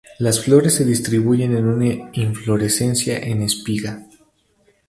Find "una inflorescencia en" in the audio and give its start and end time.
1.67-3.43